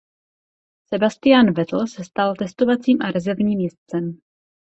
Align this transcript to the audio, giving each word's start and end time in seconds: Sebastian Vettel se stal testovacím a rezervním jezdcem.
Sebastian 0.93 1.51
Vettel 1.59 1.87
se 1.91 2.03
stal 2.03 2.35
testovacím 2.35 2.97
a 3.01 3.11
rezervním 3.11 3.59
jezdcem. 3.59 4.17